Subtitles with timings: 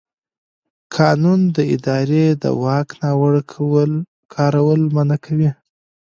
[0.95, 3.41] قانون د ادارې د واک ناوړه
[4.35, 5.51] کارول منع کوي.